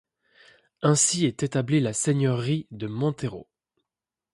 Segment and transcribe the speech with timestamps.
[0.81, 3.47] Ainsi est établie la seigneurie de Montereau.